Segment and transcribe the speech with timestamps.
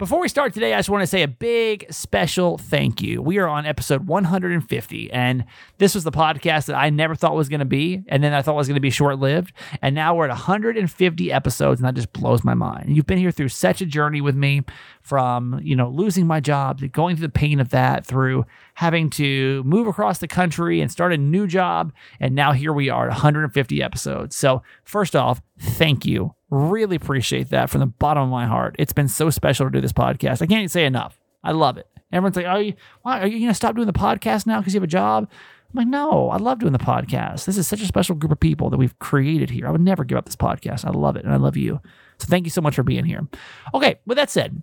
[0.00, 3.20] Before we start today, I just want to say a big special thank you.
[3.20, 5.44] We are on episode 150, and
[5.76, 8.40] this was the podcast that I never thought was going to be, and then I
[8.40, 9.52] thought was going to be short lived.
[9.82, 12.96] And now we're at 150 episodes, and that just blows my mind.
[12.96, 14.62] You've been here through such a journey with me
[15.02, 18.46] from, you know, losing my job going through the pain of that, through
[18.76, 21.92] having to move across the country and start a new job.
[22.18, 24.34] And now here we are at 150 episodes.
[24.34, 26.34] So, first off, thank you.
[26.50, 28.76] Really appreciate that from the bottom of my heart.
[28.78, 30.42] It's been so special to do this podcast.
[30.42, 31.18] I can't say enough.
[31.44, 31.86] I love it.
[32.12, 32.74] Everyone's like, "Are you?
[33.02, 35.28] Why are you going to stop doing the podcast now because you have a job?"
[35.72, 37.44] I'm like, "No, I love doing the podcast.
[37.44, 39.68] This is such a special group of people that we've created here.
[39.68, 40.84] I would never give up this podcast.
[40.84, 41.80] I love it, and I love you.
[42.18, 43.28] So thank you so much for being here."
[43.72, 44.62] Okay, with that said,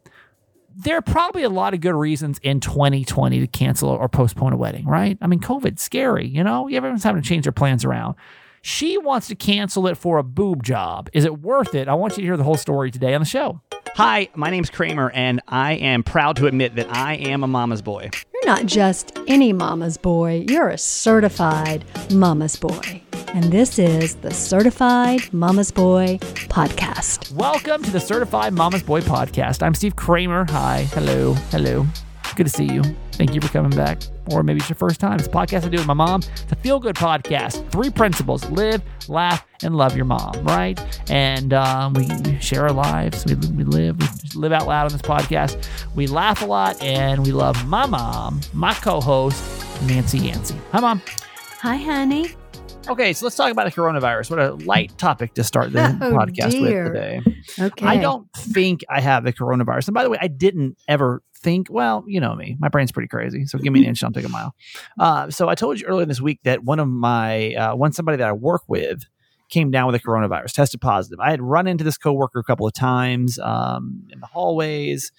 [0.76, 4.58] there are probably a lot of good reasons in 2020 to cancel or postpone a
[4.58, 5.18] wedding, right?
[5.22, 6.68] I mean, COVID's scary, you know?
[6.68, 8.16] Everyone's having to change their plans around.
[8.70, 11.10] She wants to cancel it for a boob job.
[11.14, 11.88] Is it worth it?
[11.88, 13.62] I want you to hear the whole story today on the show.
[13.96, 17.82] Hi, my name's Kramer, and I am proud to admit that I am a mama's
[17.82, 18.10] boy.
[18.34, 23.02] You're not just any mama's boy, you're a certified mama's boy.
[23.28, 26.18] And this is the Certified Mama's Boy
[26.50, 27.32] Podcast.
[27.32, 29.64] Welcome to the Certified Mama's Boy Podcast.
[29.64, 30.46] I'm Steve Kramer.
[30.50, 30.84] Hi.
[30.92, 31.34] Hello.
[31.52, 31.86] Hello.
[32.38, 32.84] Good to see you.
[33.14, 34.00] Thank you for coming back.
[34.32, 35.18] Or maybe it's your first time.
[35.18, 36.22] It's a podcast I do with my mom.
[36.34, 37.68] It's a feel good podcast.
[37.72, 40.80] Three principles live, laugh, and love your mom, right?
[41.10, 43.26] And um, we, share our lives.
[43.26, 44.08] We, we live, we
[44.40, 45.68] live out loud on this podcast.
[45.96, 49.44] We laugh a lot, and we love my mom, my co host,
[49.88, 50.58] Nancy Yancey.
[50.74, 51.02] Hi, mom.
[51.62, 52.36] Hi, honey.
[52.90, 54.30] Okay, so let's talk about the coronavirus.
[54.30, 56.84] What a light topic to start the Oh, podcast dear.
[56.86, 57.22] with today.
[57.60, 57.86] Okay.
[57.86, 59.90] I don't think I have the coronavirus.
[59.90, 63.10] And by the way, I didn't ever think, well, you know me, my brain's pretty
[63.10, 63.46] crazy.
[63.46, 64.56] So give me an inch, I'll take a mile.
[64.98, 68.18] Uh, so I told you earlier this week that one of my, uh, one somebody
[68.20, 69.04] that I work with
[69.50, 71.20] came down with the coronavirus, tested positive.
[71.20, 75.12] I had run into this coworker a couple of times um, in the hallways.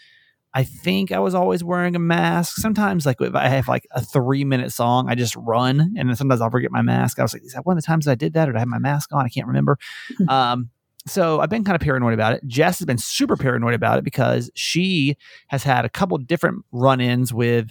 [0.58, 2.56] I think I was always wearing a mask.
[2.56, 6.16] Sometimes, like if I have like a three minute song, I just run, and then
[6.16, 7.20] sometimes I'll forget my mask.
[7.20, 8.56] I was like, is that one of the times that I did that, or did
[8.56, 9.24] I have my mask on?
[9.24, 9.78] I can't remember.
[10.28, 10.70] um,
[11.06, 12.44] so I've been kind of paranoid about it.
[12.48, 17.32] Jess has been super paranoid about it because she has had a couple different run-ins
[17.32, 17.70] with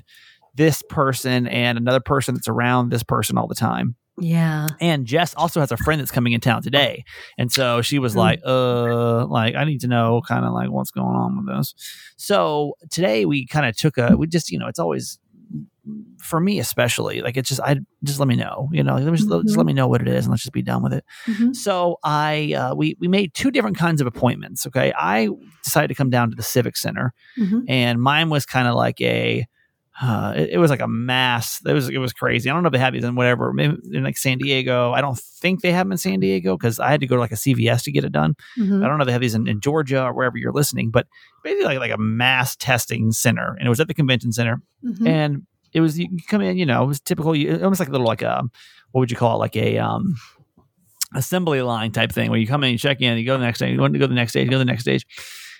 [0.55, 3.97] this person and another person that's around this person all the time.
[4.19, 4.67] Yeah.
[4.81, 7.03] And Jess also has a friend that's coming in town today.
[7.37, 8.19] And so she was Hmm.
[8.19, 11.75] like, uh, like, I need to know kind of like what's going on with this.
[12.17, 15.19] So today we kind of took a, we just, you know, it's always,
[16.19, 19.17] for me especially, like it's just, I just let me know, you know, let me
[19.17, 21.05] just, just let me know what it is and let's just be done with it.
[21.27, 21.55] Mhm.
[21.55, 24.65] So I, uh, we, we made two different kinds of appointments.
[24.67, 24.91] Okay.
[24.97, 25.29] I
[25.63, 27.63] decided to come down to the Civic Center Mhm.
[27.69, 29.45] and mine was kind of like a
[30.01, 31.59] uh, it, it was like a mass.
[31.65, 32.49] It was it was crazy.
[32.49, 34.91] I don't know if they have these in whatever maybe in like San Diego.
[34.91, 37.19] I don't think they have them in San Diego because I had to go to
[37.21, 38.35] like a CVS to get it done.
[38.59, 38.83] Mhm.
[38.83, 41.07] I don't know if they have these in, in Georgia or wherever you're listening, but
[41.43, 45.07] basically like like a mass testing center, and it was at the convention center, Mhm.
[45.07, 45.43] and
[45.73, 48.07] it was you come in, you know, it was typical, you- almost like a little
[48.07, 48.43] like a
[48.91, 50.15] what would you call it, like a um
[51.15, 53.59] assembly line type thing where you come in, you check in, you go the next
[53.59, 55.05] stage, you want to go to the next stage, you go to the next stage.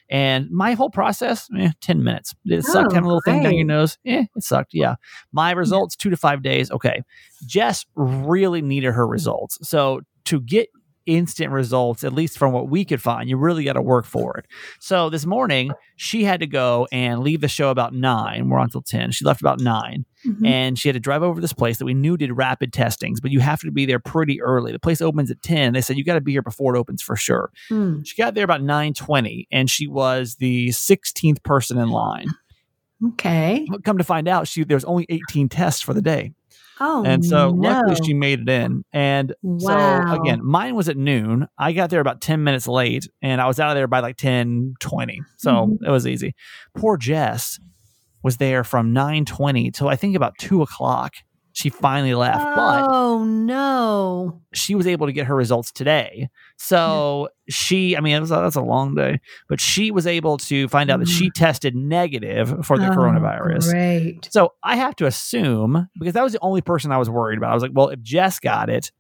[0.10, 2.34] And my whole process, eh, 10 minutes.
[2.46, 3.98] It sucked Oh, having a little thing down your nose?
[4.06, 4.74] Eh, it sucked.
[4.74, 4.96] Yeah.
[5.32, 6.72] My results, two to five days.
[6.72, 7.04] Okay.
[7.46, 9.58] Jess really needed her results.
[9.68, 10.70] So to get
[11.08, 14.38] instant results, at least from what we could find, you really got to work for
[14.38, 14.46] it.
[14.80, 18.50] So this morning, she had to go and leave the show about nine.
[18.50, 19.12] We're on till 10.
[19.12, 20.46] She left about nine Mhm.
[20.46, 23.20] and she had to drive over to this place that we knew did rapid testings,
[23.20, 24.72] but you have to be there pretty early.
[24.72, 25.74] The place opens at 10.
[25.74, 27.52] They said you got to be here before it opens for sure.
[27.72, 28.06] Mm.
[28.06, 32.28] She got there about 9:20 and she was the 16th person in line.
[33.10, 33.68] Okay.
[33.84, 36.34] Come to find out, she there was only 18 tests for the day.
[36.80, 38.84] Oh, and so luckily she made it in.
[38.94, 40.02] And Wow.
[40.08, 41.48] so again, mine was at noon.
[41.58, 44.18] I got there about 10 minutes late and I was out of there by like
[44.18, 45.22] 10:20.
[45.38, 45.78] So Mhm.
[45.88, 46.36] it was easy.
[46.76, 47.60] Poor Jess
[48.24, 51.14] was there from 9:20 till I think about 2 o'clock.
[51.58, 54.42] She finally left, but Oh no.
[54.54, 56.30] she was able to get her results today.
[56.58, 59.20] So she, I mean, was, that's a long day,
[59.50, 62.88] but she was able to find out that she tested negative for the.
[62.88, 63.72] Oh, coronavirus.
[63.72, 64.30] Great.
[64.32, 67.50] So I have to assume because that was the only person I was worried about.
[67.50, 68.92] I was like, well, if Jess got it,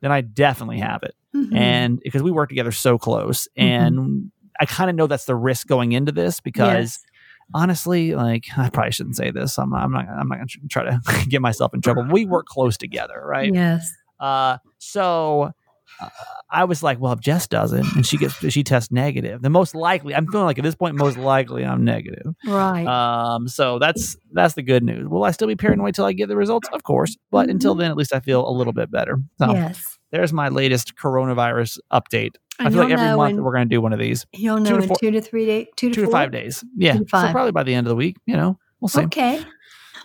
[0.00, 1.56] then I definitely have it, Mhm.
[1.56, 5.66] and because we work together so close, and I kind of know that's the risk
[5.66, 7.00] going into this because.
[7.02, 7.04] Yes.
[7.52, 9.58] Honestly, like I probably shouldn't say this.
[9.58, 10.08] I'm, I'm not.
[10.08, 12.06] I'm not going to try to get myself in trouble.
[12.10, 13.52] We work close together, right?
[13.52, 13.90] Yes.
[14.18, 15.52] Uh, so
[16.00, 16.08] uh,
[16.50, 19.74] I was like, well, if Jess doesn't and she gets she tests negative, then most
[19.74, 22.34] likely I'm feeling like at this point, most likely I'm negative.
[22.46, 22.86] Right.
[22.86, 25.08] Um, so that's that's the good news.
[25.08, 26.68] Will I still be paranoid till I get the results?
[26.72, 29.18] Of course, but until then, at least I feel a little bit better.
[29.38, 29.93] So yes.
[30.14, 32.36] There's my latest coronavirus update.
[32.60, 34.24] I And feel like every month in- we're going to do one of these.
[34.32, 36.30] You'll Two know to in four- two to three days, two to, Two to five
[36.30, 36.64] days.
[36.76, 36.92] Yeah.
[36.92, 39.00] to So probably by the end of the week, you know, we'll see.
[39.02, 39.44] Okay.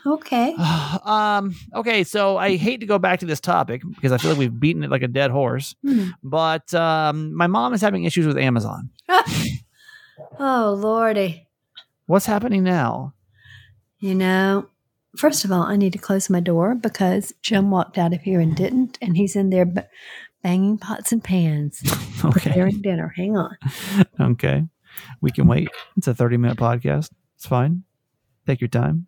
[0.07, 0.55] Okay.
[1.05, 4.39] um, okay, so I hate to go back to this topic because I feel like
[4.39, 5.75] we've beaten it like a dead horse.
[5.85, 6.09] Hmm.
[6.23, 8.89] But um, my mom is having issues with Amazon.
[10.39, 11.47] oh, Lordy.
[12.07, 13.13] What's happening now?
[13.99, 14.67] You know,
[15.15, 18.39] first of all, I need to close my door because Jim walked out of here
[18.39, 19.65] and didn't, and he's in there
[20.43, 21.81] banging pots and pans,
[22.23, 22.31] okay.
[22.31, 23.13] preparing dinner.
[23.15, 23.57] Hang on.
[24.19, 24.65] okay,
[25.21, 25.69] we can wait.
[25.97, 27.11] It's a thirty-minute podcast.
[27.35, 27.83] It's fine.
[28.45, 29.07] Take your time.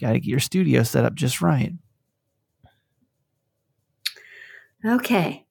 [0.00, 1.72] Got to get your studio set up just right.
[4.84, 5.46] Okay.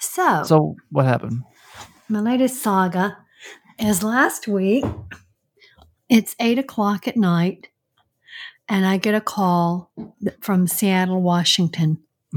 [0.00, 1.42] So, So, what happened?
[2.08, 3.16] my latest saga
[3.78, 4.84] is last week.
[6.08, 7.68] It's eight o'clock at night,
[8.68, 9.90] and I get a call
[10.40, 11.98] from Seattle, Washington.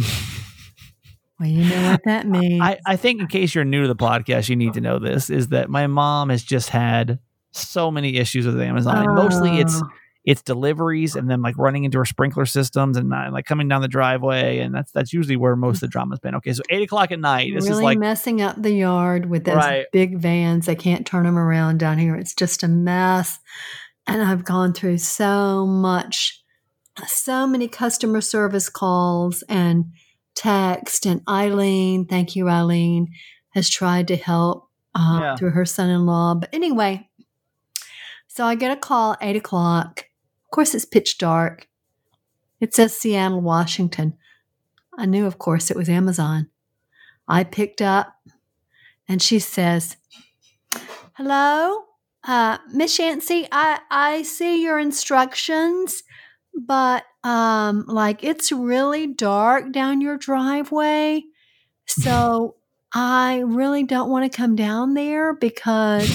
[1.39, 2.61] well, you know what that means.
[2.61, 5.29] I, I think, in case you're new to the podcast, you need to know this
[5.29, 7.19] is that my mom has just had
[7.51, 8.97] so many issues with Amazon.
[8.97, 9.89] And mostly it's Oh.
[10.25, 13.81] It's deliveries and then like running into our sprinkler systems and not, like coming down
[13.81, 16.35] the driveway and that's that's usually where most of the drama's been.
[16.35, 17.51] Okay, so eight o'clock at night.
[17.53, 19.85] This really is like messing up the yard with those Right.
[19.91, 20.65] big vans.
[20.65, 22.15] They can't turn them around down here.
[22.15, 23.39] It's just a mess.
[24.07, 26.43] And I've gone through so much,
[27.07, 29.85] so many customer service calls and
[30.35, 31.05] text.
[31.05, 33.07] And Eileen, thank you, Eileen,
[33.51, 35.35] has tried to help uh, Yeah.
[35.35, 36.35] through her son in law.
[36.35, 37.09] But anyway,
[38.27, 40.05] so I get a call at eight o'clock.
[40.55, 41.67] Of course, it's pitch dark.
[42.61, 44.15] It says Seattle, Washington.
[44.97, 46.47] I knew, of course, it was Amazon.
[47.27, 48.15] I picked up
[49.05, 49.97] and she says,
[51.15, 51.83] Hello,
[52.23, 56.03] uh, Miss Yancey, I, I see your instructions,
[56.57, 61.21] but um, like it's really dark down your driveway.
[61.85, 62.55] So
[62.93, 66.09] I really don't want to come down there because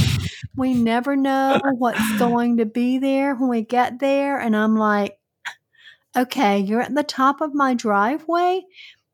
[0.60, 4.38] we never know what's going to be there when we get there.
[4.38, 5.18] And I'm like,
[6.16, 8.62] okay, you're at the top of my driveway.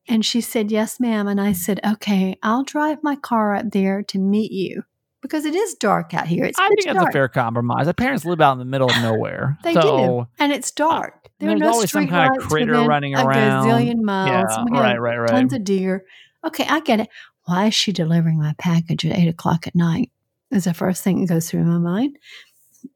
[0.09, 1.27] And she said, Yes, ma'am.
[1.27, 4.85] And I said, Okay, I'll drive my car up there to meet you
[5.21, 6.45] because it is dark out here.
[6.45, 7.09] It's I think that's dark.
[7.09, 7.87] a fair compromise.
[7.87, 9.59] My parents live out in the middle of nowhere.
[9.65, 11.29] They so do, and it's uh, dark.
[11.39, 14.47] There there's no always some kind of critter running a gazillion miles.
[14.57, 15.29] yeah, right, right, right.
[15.29, 16.05] Tons of deer.
[16.45, 17.09] Okay, I get it.
[17.45, 20.11] Why is she delivering my package at eight o'clock at night?
[20.51, 22.19] Is the first thing that goes through my mind.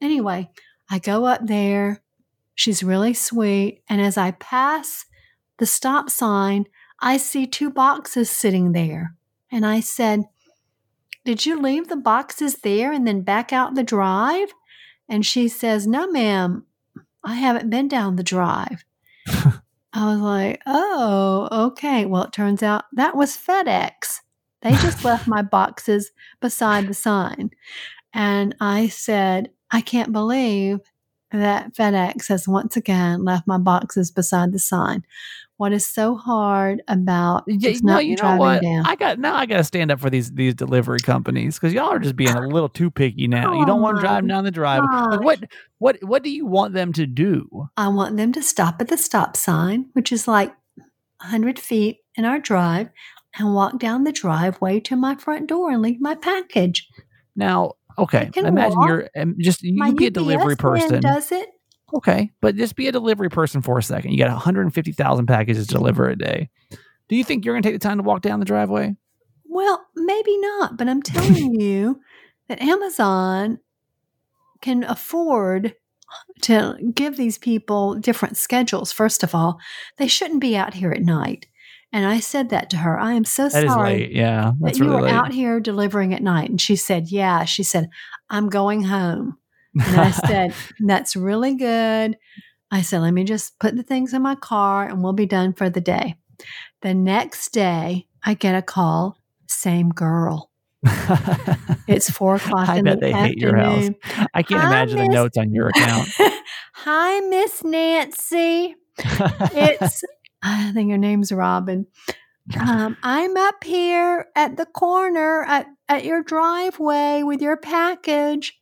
[0.01, 0.49] Anyway,
[0.89, 2.01] I go up there.
[2.55, 3.83] She's really sweet.
[3.89, 5.05] And as I pass
[5.57, 6.65] the stop sign,
[6.99, 9.15] I see two boxes sitting there.
[9.51, 10.23] And I said,
[11.25, 14.53] Did you leave the boxes there and then back out the drive?
[15.09, 16.65] And she says, No, ma'am,
[17.23, 18.85] I haven't been down the drive.
[19.27, 19.61] I
[20.13, 22.05] was like, Oh, okay.
[22.05, 24.21] Well, it turns out that was FedEx.
[24.61, 27.51] They just left my boxes beside the sign.
[28.13, 30.79] And I said, I can't believe
[31.31, 35.03] that FedEx has once again left my boxes beside the sign.
[35.57, 38.61] What is so hard about Yeah, no, not you know driving what?
[38.63, 38.85] down?
[38.85, 39.35] I got now.
[39.35, 42.35] I got to stand up for these these delivery companies because y'all are just being
[42.35, 43.53] a little too picky now.
[43.53, 44.83] you don't want Oh to drive down the drive.
[44.83, 45.39] Like, what
[45.77, 47.69] what what do you want them to do?
[47.77, 50.49] I want them to stop at the stop sign, which is like
[51.21, 52.89] 100 feet in our drive,
[53.37, 56.87] and walk down the driveway to my front door and leave my package.
[57.35, 58.87] Now, okay, imagine walk.
[58.87, 61.01] you're um, just you my be a delivery person.
[61.01, 61.49] does it.
[61.93, 64.11] Okay, but just be a delivery person for a second.
[64.11, 66.49] You got 150,000 packages to deliver a day.
[67.09, 68.95] Do you think you're going to take the time to walk down the driveway?
[69.45, 71.99] Well, maybe not, but I'm telling you
[72.47, 73.59] that Amazon
[74.61, 75.75] can afford
[76.43, 78.91] to give these people different schedules.
[78.91, 79.59] First of all,
[79.97, 81.47] they shouldn't be out here at night.
[81.93, 82.97] And I said that to her.
[82.99, 84.11] I am so That is sorry late.
[84.13, 85.13] Yeah, that that's you really were late.
[85.13, 86.49] out here delivering at night.
[86.49, 87.43] And she said, Yeah.
[87.45, 87.89] She said,
[88.29, 89.37] I'm going home.
[89.79, 92.17] And I said, That's really good.
[92.71, 95.53] I said, Let me just put the things in my car and we'll be done
[95.53, 96.15] for the day.
[96.81, 99.17] The next day, I get a call,
[99.47, 100.49] same girl.
[101.87, 103.89] It's four o'clock I in bet the they hate your house.
[104.33, 106.09] I can't Hi, imagine the notes on your account.
[106.73, 108.75] Hi, Miss Nancy.
[109.53, 110.03] It's,
[110.41, 111.87] I think her name's Robin.
[112.59, 118.59] Um, I'm up here at the corner at, at your driveway with your package.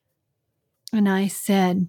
[0.91, 1.88] And I said,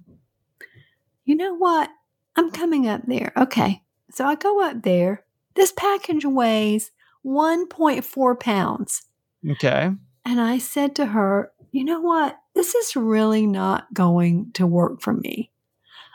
[1.25, 1.90] You know what?
[2.37, 3.32] I'm coming up there.
[3.37, 3.82] Okay.
[4.11, 5.25] So I go up there.
[5.54, 6.90] This package weighs
[7.25, 9.02] 1.4 pounds.
[9.49, 9.90] okay.
[10.25, 12.38] And I said to her, you know what?
[12.54, 15.50] This is really not going to work for me.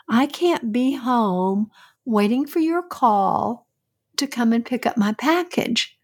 [0.08, 1.70] I can't be home
[2.04, 3.65] waiting for your call
[4.18, 5.96] to come and pick up my package.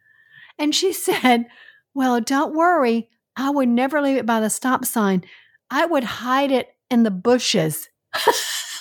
[0.58, 1.46] And she said,
[1.94, 3.08] Well, don't worry.
[3.36, 5.24] I would never leave it by the stop sign.
[5.70, 7.88] I would hide it in the bushes.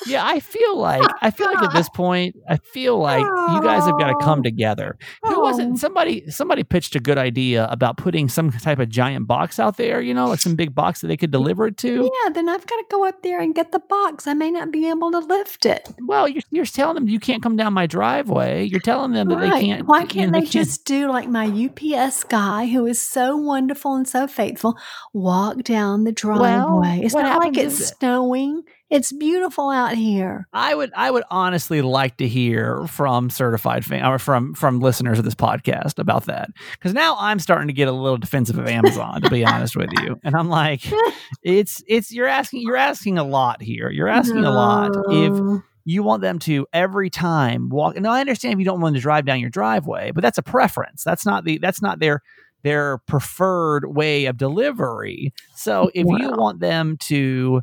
[0.07, 3.85] Yeah, I feel like I feel like at this point, I feel like you guys
[3.85, 4.43] have got to come oh.
[4.43, 4.97] together.
[5.23, 5.39] Who Oh.
[5.41, 6.29] wasn't somebody?
[6.29, 10.01] Somebody pitched a good idea about putting some type of giant box out there.
[10.01, 12.09] You know, like some big box that they could deliver it to.
[12.23, 14.27] Yeah, then I've got to go up there and get the box.
[14.27, 15.88] I may not be able to lift it.
[16.01, 18.65] Well, you're, you're telling them you can't come down my driveway.
[18.65, 19.88] You're telling them that they can't.
[19.88, 24.07] Why can't know, they just do like my UPS guy who is so wonderful and
[24.07, 24.77] so faithful?
[25.13, 27.01] Walk down the driveway.
[27.03, 28.63] it's what not like it's snowing.
[28.91, 30.50] It's beautiful out here.
[30.51, 35.17] I would I would honestly like to hear from certified fan or from from listeners
[35.17, 36.50] of this podcast about that.
[36.74, 39.91] Because now I'm starting to get a little defensive of Amazon to be honest with
[40.01, 40.19] you.
[40.25, 40.81] And I'm like
[41.41, 43.89] it's it's you're asking you're asking a lot here.
[43.89, 44.91] You're asking a lot.
[45.10, 48.93] If you want them to every time walk now I understand if you don't want
[48.93, 51.05] them to drive down your driveway but that's a preference.
[51.05, 52.21] That's not the that's not their
[52.63, 55.33] their preferred way of delivery.
[55.55, 57.62] So if you want them to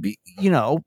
[0.00, 0.78] be, you know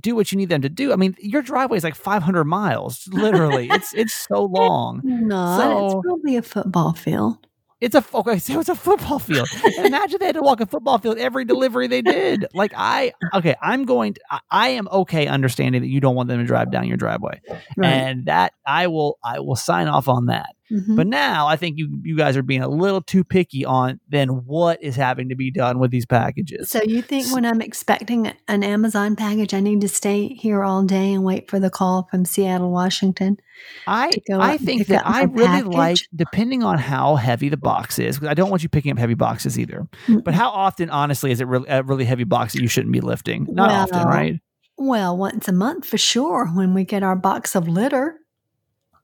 [0.00, 0.92] do what you need them to do.
[0.92, 3.68] I mean your driveway is like 500 miles literally.
[3.76, 5.00] It's it's so long.
[5.04, 7.38] No, So- it's probably a football field.
[7.80, 9.48] it's a okay so it's a football field.
[9.78, 12.46] Imagine they had to walk a football field every delivery they did.
[12.54, 16.28] Like i okay i'm going to I, I am okay understanding that you don't want
[16.28, 17.40] them to drive down your driveway.
[17.82, 20.96] And that i will i will sign off on that Mhm.
[20.96, 24.28] but now i think you you guys are being a little too picky on then
[24.28, 28.32] what is having to be done with these packages so you think when I'm expecting
[28.48, 32.08] an Amazon package, I need to stay here all day and wait for the call
[32.10, 33.38] from Seattle, Washington?
[33.86, 38.22] I I think that I really like depending on how heavy the box is.
[38.22, 39.86] I don't want you picking up heavy boxes either.
[40.06, 40.24] Mm.
[40.24, 43.00] But how often, honestly, is it really a really heavy box that you shouldn't be
[43.00, 43.46] lifting?
[43.48, 44.40] Not often, right?
[44.76, 48.18] Well, once a month for sure when we get our box of litter.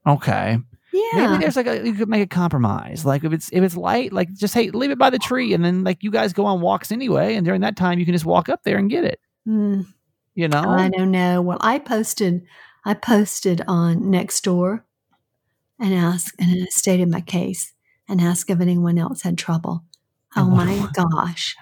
[0.06, 0.58] Okay,
[0.92, 1.28] Yeah.
[1.28, 3.04] maybe there's like a you could make a compromise.
[3.04, 5.64] Like if it's if it's light, like just hey, leave it by the tree, and
[5.64, 8.24] then like you guys go on walks anyway, and during that time you can just
[8.26, 9.20] walk up there and get it.
[9.46, 9.82] Hmm.
[10.34, 11.42] You know, I don't know.
[11.42, 12.42] Well, I posted,
[12.86, 14.82] I posted on Nextdoor
[15.78, 17.72] and asked, and I stated my case
[18.08, 19.84] and asked if anyone else had trouble.
[20.36, 21.54] Oh And my gosh.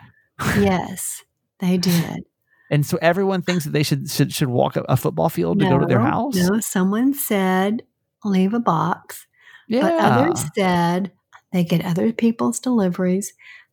[0.57, 1.23] Yes,
[1.59, 2.25] they did.
[2.71, 5.65] and so everyone thinks that they should should, should walk a, a football field to
[5.69, 6.37] go to their No, house.
[6.37, 7.83] No, someone said
[8.25, 9.27] leave a box,
[9.69, 11.13] Yeah, but others said
[11.53, 13.33] they get other people's deliveries.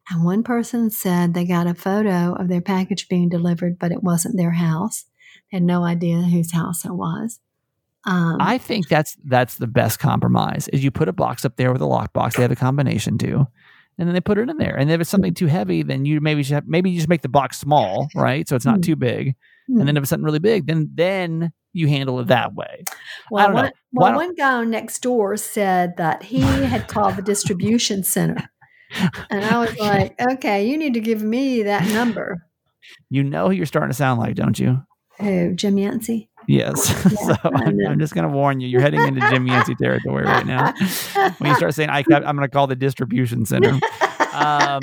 [0.09, 4.03] And one person said they got a photo of their package being delivered, but it
[4.03, 5.05] wasn't their house.
[5.51, 7.39] They had no idea whose house it was.
[8.05, 10.69] Um, I think that's that's the best compromise.
[10.69, 12.35] Is you put a box up there with a lockbox.
[12.35, 13.45] They have a combination too,
[13.97, 14.77] and then they put it in there.
[14.77, 17.21] And if it's something too heavy, then you maybe just have, maybe you just make
[17.21, 18.47] the box small, right?
[18.47, 18.81] So it's not Hmm.
[18.81, 19.35] too big.
[19.67, 19.79] Hmm.
[19.79, 22.83] And then if it's something really big, then then you handle it that way.
[23.31, 28.49] Well, one, well, one guy next door said that he had called the distribution center.
[29.29, 32.37] And I was like, okay, you need to give me that number.
[33.09, 34.81] You know who you're starting to sound like, don't you?
[35.19, 36.29] Who, Jim Yancey?
[36.47, 36.85] Yes.
[37.25, 37.77] so I I'm.
[37.87, 38.67] I'm just going to warn you.
[38.67, 40.73] You're heading into Jim Yancey territory right now.
[41.37, 43.77] When you start saying, I, I'm going to call the distribution center.
[44.33, 44.81] um,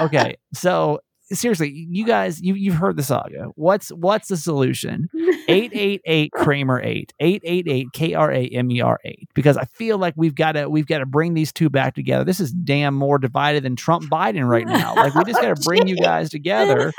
[0.00, 1.00] okay, so
[1.32, 3.50] seriously, you guys, you you've heard the saga.
[3.54, 5.08] What's what's the solution?
[5.48, 9.28] Eight eight eight Kramer eight eight eight eight K R A M E R eight.
[9.34, 12.24] Because I feel like we've got to we've got to bring these two back together.
[12.24, 14.94] This is damn more divided than Trump Biden right now.
[14.94, 16.92] Like we just got to bring you guys together.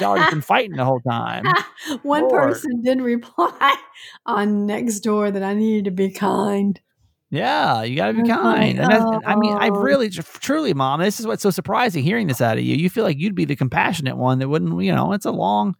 [0.00, 1.44] Y'all have been fighting the whole time.
[2.02, 2.42] One Lord.
[2.42, 3.76] person did reply
[4.26, 6.80] on next door that I needed to be kind.
[7.32, 8.78] Yeah, you got to be oh I'm kind.
[8.78, 12.26] And that's, I mean, I "Oh." really, truly, mom, this is what's so surprising hearing
[12.26, 12.76] this out of you.
[12.76, 15.74] You feel like you'd be the compassionate one that wouldn't, you know, it's a long,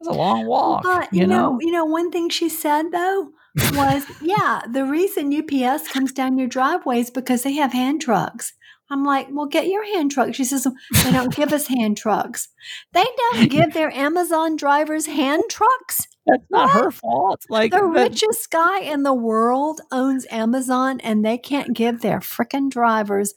[0.00, 0.82] it's a long walk.
[0.82, 3.30] But you, know, know, you know, one thing she said though
[3.72, 8.52] was, yeah, the reason UPS comes down your driveway is because they have hand trucks.
[8.90, 10.34] I'm like, well, get your hand truck.
[10.34, 10.68] She says,
[11.04, 12.48] they don't give us hand trucks.
[12.92, 16.06] They don't give their Amazon drivers hand trucks.
[16.26, 17.44] That's not her fault.
[17.48, 22.70] Like The richest guy in the world owns Amazon and they can't give their frickin'
[22.70, 23.34] drivers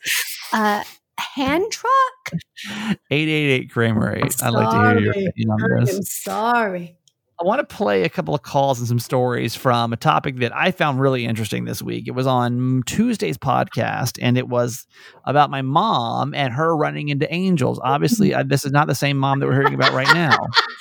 [0.53, 0.83] a
[1.19, 2.41] hand truck.
[3.11, 4.43] 888 Kramer 8.
[4.43, 6.98] I'd like to hear your opinion on I'm sorry.
[7.41, 10.53] I want to play a couple of calls and some stories from a topic that
[10.53, 12.05] I found really interesting this week.
[12.05, 14.85] It was on Tuesday's podcast, and it was
[15.23, 17.79] about my mom and her running into angels.
[17.81, 20.37] Obviously, I, this is not the same mom that we're hearing about right now.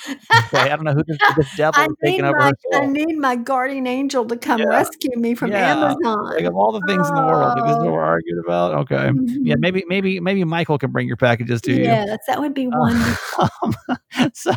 [0.09, 2.85] Okay, I don't know who this, this devil I is taking need, over my, I
[2.87, 4.65] need my guardian angel to come Yeah.
[4.65, 5.71] rescue me from Yeah.
[5.77, 6.25] Amazon.
[6.25, 8.73] Like of all the things in the world, like, this is what we're arguing about.
[8.81, 8.95] Okay,
[9.43, 9.59] yeah, Mhm.
[9.59, 11.83] maybe maybe maybe Michael can bring your packages to you.
[11.83, 13.49] Yes, that would be Uh, wonderful.
[14.33, 14.51] so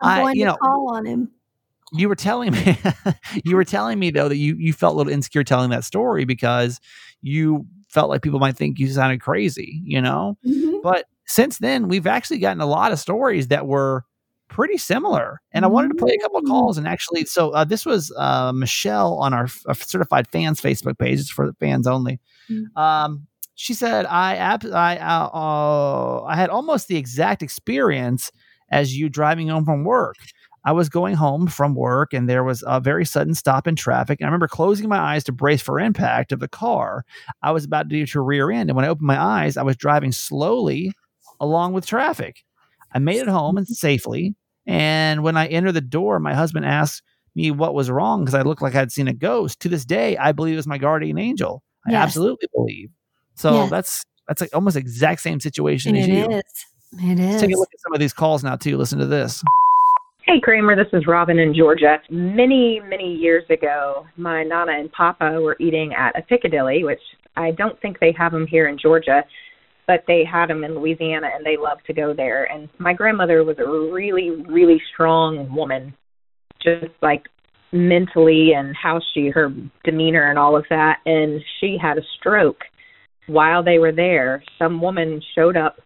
[0.00, 1.28] I'm I, you to know, call on him.
[1.96, 2.76] You were telling me
[3.44, 6.24] you were telling me though that you you felt a little insecure telling that story
[6.24, 6.80] because
[7.22, 10.82] you felt like people might think you sounded crazy you know Mhm.
[10.82, 14.04] but since then we've actually gotten a lot of stories that were
[14.48, 16.48] pretty similar and i wanted to play a couple of Mm.
[16.48, 20.98] calls and actually so uh, this was uh, michelle on our uh, certified fans facebook
[20.98, 22.20] page it's for the fans only
[22.50, 22.76] Mm.
[22.76, 28.30] um, she said i ab- i uh, uh, i had almost the exact experience
[28.70, 30.16] as you driving home from work
[30.64, 34.20] I was going home from work and there was a very sudden stop in traffic.
[34.20, 37.04] And I remember closing my eyes to brace for impact of the car
[37.42, 38.70] I was about to do to rear end.
[38.70, 40.92] And when I opened my eyes, I was driving slowly
[41.40, 42.44] along with traffic.
[42.94, 44.34] I made it home and safely.
[44.66, 47.02] And when I entered the door, my husband asked
[47.34, 49.60] me what was wrong because I looked like I'd seen a ghost.
[49.60, 51.62] To this day, I believe it was my guardian angel.
[51.86, 52.02] I Yes.
[52.04, 52.90] absolutely believe.
[53.34, 56.30] So that's that's like almost exact same situation It as you.
[56.30, 56.42] is.
[57.02, 57.40] It is.
[57.42, 58.78] Take a look at some of these calls now too.
[58.78, 59.42] Listen to this.
[60.26, 61.98] Hey Kramer, this is Robin in Georgia.
[62.08, 67.02] Many, many years ago, my Nana and Papa were eating at a Piccadilly, which
[67.36, 69.22] I don't think they have them here in Georgia,
[69.86, 72.50] but they had them in Louisiana and they loved to go there.
[72.50, 75.92] And my grandmother was a really, really strong woman,
[76.62, 77.24] just like
[77.72, 79.52] mentally and how she, her
[79.84, 81.00] demeanor and all of that.
[81.04, 82.62] And she had a stroke
[83.26, 84.42] while they were there.
[84.58, 85.76] Some woman showed up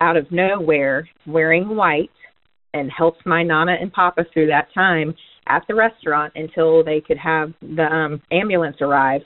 [0.00, 2.10] out of nowhere wearing white
[2.78, 5.14] and helped my nana and papa through that time
[5.48, 9.22] at the restaurant until they could have the um ambulance arrive.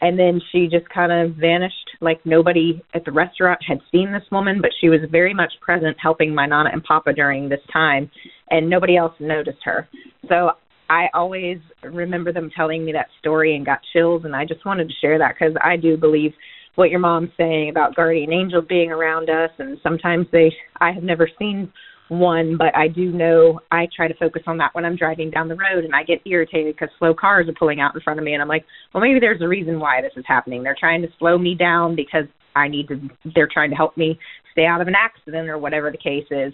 [0.00, 4.24] And then she just kind of vanished like nobody at the restaurant had seen this
[4.30, 8.10] woman but she was very much present helping my nana and papa during this time
[8.50, 9.88] and nobody else noticed her.
[10.28, 10.50] So
[10.90, 14.86] i always remember them telling me that story and got chills and i just wanted
[14.88, 16.32] to share that because i do believe
[16.74, 21.02] what your mom's saying about guardian angels being around us and sometimes they i have
[21.02, 21.72] never seen
[22.08, 25.48] one, but I do know I try to focus on that when I'm driving down
[25.48, 28.24] the road and I get irritated because slow cars are pulling out in front of
[28.24, 30.62] me and I'm like, well, maybe there's a reason why this is happening.
[30.62, 32.24] They're trying to slow me down because
[32.54, 33.00] I need to,
[33.34, 34.18] they're trying to help me
[34.52, 36.52] stay out of an accident or whatever the case is.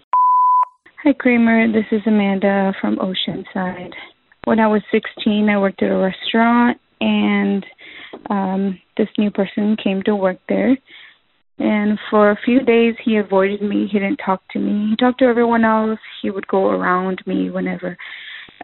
[1.03, 1.73] Hi, Kramer.
[1.73, 3.93] This is Amanda from Oceanside.
[4.45, 7.65] When I was 16, I worked at a restaurant, and
[8.29, 10.77] um, this new person came to work there.
[11.61, 13.87] And for a few days, he avoided me.
[13.87, 14.89] He didn't talk to me.
[14.89, 15.99] He talked to everyone else.
[16.23, 17.99] He would go around me whenever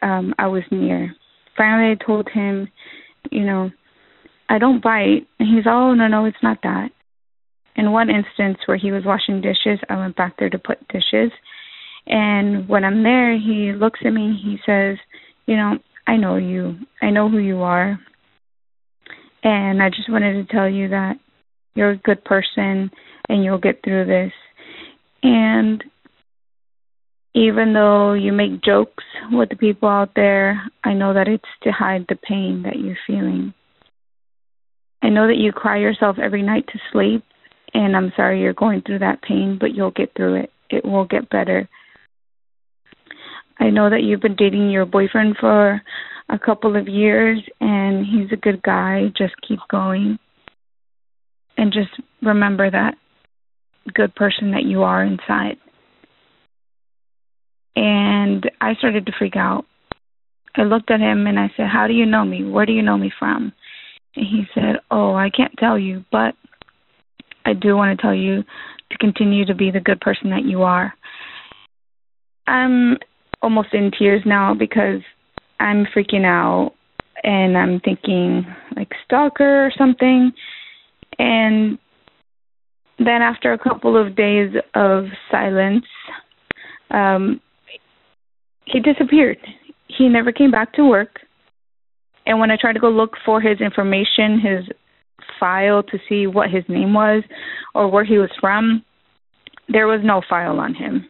[0.01, 1.15] um, I was near.
[1.59, 2.69] Finally, I told him,
[3.31, 3.71] you know,
[4.49, 5.27] I don't bite.
[5.39, 6.89] And he's, oh, no, no, it's not that.
[7.77, 11.31] In one instance where he was washing dishes, I went back there to put dishes.
[12.07, 14.41] And when I'm there, he looks at me.
[14.43, 14.97] He says,
[15.45, 16.77] You know, I know you.
[17.03, 17.99] I know who you are.
[19.43, 21.17] And I just wanted to tell you that
[21.77, 22.91] you're a good person
[23.29, 24.33] and you'll get through this.
[25.23, 25.85] And
[27.35, 31.71] even though you make jokes with the people out there, I know that it's to
[31.71, 33.53] hide the pain that you're feeling.
[35.03, 37.23] I know that you cry yourself every night to sleep,
[37.75, 40.51] and I'm sorry you're going through that pain, but you'll get through it.
[40.71, 41.69] It will get better.
[43.59, 45.81] I know that you've been dating your boyfriend for
[46.29, 49.13] a couple of years, and he's a good guy.
[49.17, 50.19] Just keep going.
[51.57, 51.91] And just
[52.23, 52.95] remember that
[53.95, 55.57] good person that you are inside.
[57.75, 59.65] And I started to freak out.
[60.57, 62.43] I looked at him and I said, How do you know me?
[62.45, 63.53] Where do you know me from?
[64.17, 66.35] And he said, Oh, I can't tell you, but
[67.45, 68.43] I do want to tell you
[68.91, 70.95] to continue to be the good person that you are.
[72.47, 72.97] I'm
[73.43, 75.01] almost in tears now because
[75.61, 76.73] I'm freaking out
[77.23, 80.33] and I'm thinking like stalker or something.
[81.19, 81.79] And
[82.99, 85.85] then after a couple of days of silence,
[86.91, 87.41] um,
[88.65, 89.39] he disappeared.
[89.87, 91.21] He never came back to work.
[92.27, 94.65] And when I tried to go look for his information, his
[95.39, 97.23] file to see what his name was
[97.75, 98.85] or where he was from,
[99.69, 101.07] there was no file on him.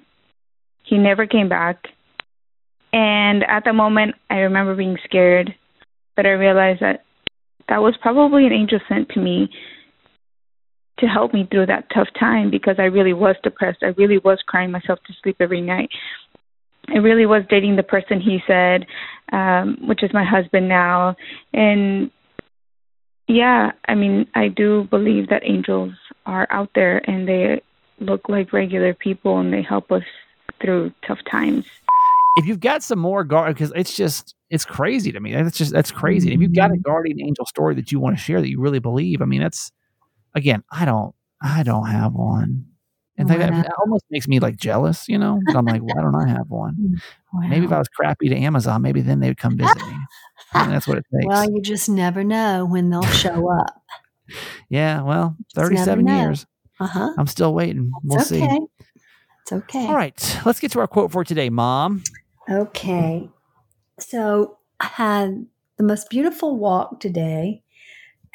[0.85, 1.85] He never came back.
[2.93, 5.55] And at the moment, I remember being scared,
[6.15, 7.05] but I realized that
[7.69, 9.49] that was probably an angel sent to me
[10.99, 13.83] to help me through that tough time because I really was depressed.
[13.83, 15.91] I really was crying myself to sleep every night.
[16.89, 18.87] I really was dating the person he said,
[19.33, 21.17] um, which is my husband now.
[21.53, 22.11] And
[23.29, 25.93] yeah, I mean, I do believe that angels
[26.27, 27.61] are out there and they
[27.99, 30.05] look like regular people and they help us
[30.61, 31.67] through tough times.
[32.37, 35.33] If you've got some more guard, because it's just it's crazy to me.
[35.33, 36.33] That's just that's crazy.
[36.33, 38.79] If you've got a guardian angel story that you want to share that you really
[38.79, 39.73] believe, I mean, that's
[40.37, 42.67] again, I don't, I don't have one.
[43.19, 45.41] And Why that, that almost makes me like jealous, you know.
[45.47, 47.01] But I'm like, why don't I have one?
[47.49, 49.97] Maybe if I was crappy to Amazon, maybe then they would come visit me.
[50.53, 51.27] Think that's what it takes.
[51.27, 53.83] Well, you just never know when they'll show up.
[54.71, 56.47] yeah, well, 37 years.
[56.81, 57.15] Uh huh.
[57.19, 57.91] I'm still waiting.
[58.05, 58.43] We'll it's see.
[59.43, 59.87] It's okay.
[59.87, 62.03] All right, let's get to our quote for today, Mom.
[62.49, 63.29] Okay.
[63.99, 65.47] So I had
[65.77, 67.63] the most beautiful walk today.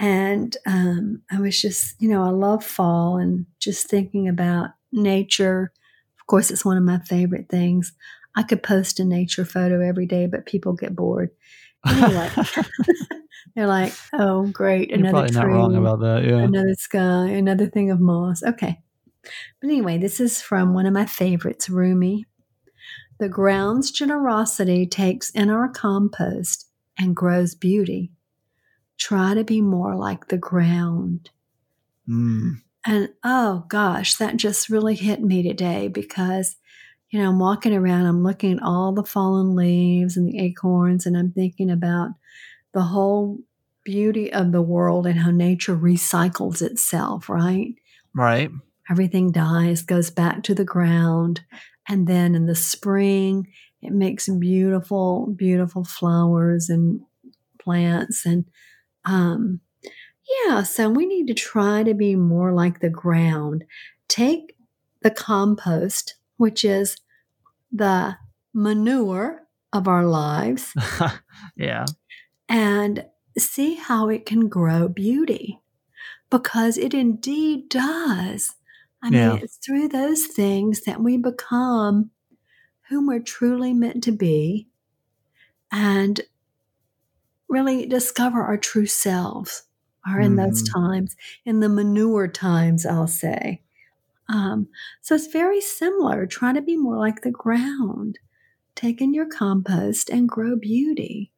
[0.02, 5.72] And um, I was just, you know, I love fall and just thinking about nature.
[6.20, 7.94] Of course, it's one of my favorite things.
[8.36, 11.30] I could post a nature photo every day, but people get bored.
[11.88, 12.30] Anyway,
[13.56, 14.90] they're like, oh, great.
[14.90, 16.24] You're Another probably not tree wrong about that.
[16.24, 16.38] Yeah.
[16.38, 18.42] another sky, another thing of moss.
[18.42, 18.82] Okay.
[19.22, 22.26] But anyway, this is from one of my favorites, Rumi.
[23.20, 28.12] The ground's generosity takes in our compost and grows beauty.
[29.02, 31.32] Try to be more like the ground.
[32.08, 32.62] Mm.
[32.86, 36.56] And oh gosh, that just really hit me today because,
[37.10, 41.08] you know, I'm walking around, I'm looking at all the fallen leaves and the acorns,
[41.08, 42.12] and I'm thinking about
[42.74, 43.40] the whole
[43.84, 47.74] beauty of the world and how nature recycles itself, right?
[48.14, 48.52] Right.
[48.88, 51.42] Everything dies, goes back to the ground.
[51.90, 53.48] And then in the spring,
[53.82, 57.02] it makes beautiful, beautiful flowers and
[57.60, 58.28] plants.
[58.28, 58.46] And
[59.06, 59.62] um,
[60.46, 63.66] yeah, so we need to try to be more like the ground.
[64.08, 64.56] Take
[65.02, 66.98] the compost, which is
[67.72, 68.18] the
[68.54, 70.74] manure of our lives,
[71.56, 71.86] yeah.
[72.50, 73.06] and
[73.38, 75.60] see how it can grow beauty
[76.30, 78.56] because it indeed does.
[79.04, 79.34] I Yeah.
[79.34, 82.12] mean, it's through those things that we become
[82.90, 84.68] whom we're truly meant to be
[85.72, 86.22] and
[87.52, 89.64] really discover our true selves
[90.08, 90.74] are in those Mhm.
[90.74, 93.62] times, in the manure times, I'll say.
[94.30, 94.68] Um,
[95.02, 96.26] so it's very similar.
[96.26, 98.18] Try to be more like the ground.
[98.76, 101.32] Take in your compost and grow beauty.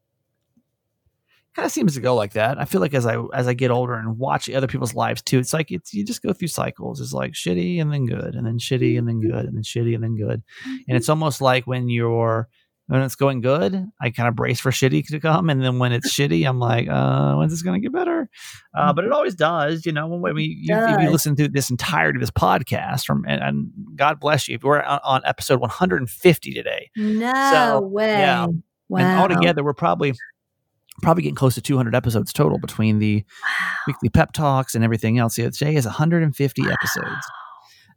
[1.56, 2.60] kind of seems to go like that.
[2.60, 5.38] I feel like as I as I get older and watch other people's lives too,
[5.38, 7.00] it's like it's you just go through cycles.
[7.00, 9.94] It's like shitty and then good, and then shitty and then good, and then shitty
[9.94, 10.42] and then good.
[10.88, 12.50] And it's almost like when you're
[12.88, 15.92] when it's going good, I kind of brace for shitty to come, and then when
[15.94, 18.30] it's shitty, I'm like, uh, when's this gonna get better?
[18.78, 20.08] Uh, but it always does, you know.
[20.08, 23.72] When we you, if you listen to this entirety of this podcast, from and, and
[23.96, 28.08] God bless you, if we're on, on episode 150 today, No So, way.
[28.20, 28.48] yeah.
[28.90, 29.00] Wow.
[29.00, 30.14] and altogether we're probably
[31.02, 33.24] probably getting close to 200 episodes total between the
[33.88, 35.38] weekly pep talks and everything else.
[35.38, 37.26] Yeah, today is 150 episodes.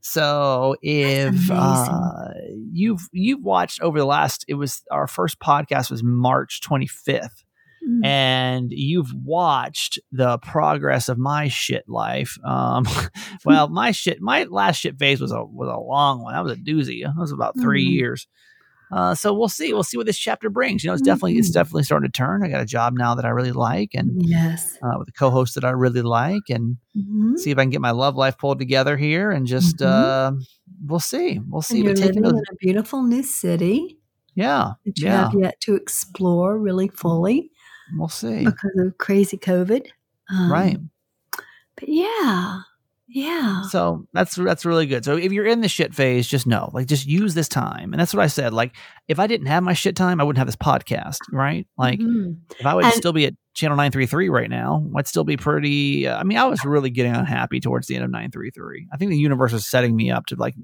[0.08, 2.28] So if uh,
[2.72, 7.42] you've you've watched over the last, it was our first podcast was March 25th,
[7.86, 8.04] Mm.
[8.04, 12.36] and you've watched the progress of my shit life.
[12.44, 12.84] Um,
[13.44, 16.34] well, my shit, my last shit phase was a was a long one.
[16.34, 17.04] That was a doozy.
[17.04, 17.92] That was about 3 Mhm.
[17.92, 18.26] years.
[18.92, 19.72] Uh, so we'll see.
[19.72, 20.84] We'll see what this chapter brings.
[20.84, 21.52] You know, it's definitely it's Mhm.
[21.52, 22.44] definitely starting to turn.
[22.44, 24.78] I got a job now that I really like, and Yes.
[24.82, 27.36] uh, with a co-host that I really like, and Mhm.
[27.36, 29.82] see if I can get my love life pulled together here, and just Mhm.
[29.82, 30.32] uh,
[30.86, 31.40] we'll see.
[31.48, 31.78] We'll see.
[31.78, 33.98] And you're living taking those, in a beautiful new city
[34.34, 37.50] yeah, that you yeah, have yet to explore really fully
[37.92, 38.44] we'll see.
[38.44, 39.88] because of crazy COVID.
[40.30, 40.78] Um, Right.
[41.76, 42.62] But yeah,
[43.08, 43.62] yeah.
[43.70, 45.04] So that's that's really good.
[45.04, 47.92] So if you're in the shit phase, just know, like, just use this time.
[47.92, 48.52] And that's what I said.
[48.52, 48.74] Like,
[49.08, 51.66] if I didn't have my shit time, I wouldn't have this podcast, right?
[51.78, 52.36] Like, Mhm.
[52.58, 56.06] if I would And- still be at channel 933 right now, I'd still be pretty.
[56.06, 58.86] Uh, I mean, I was really getting unhappy towards the end of 933.
[58.92, 60.54] I think the universe was setting me up to like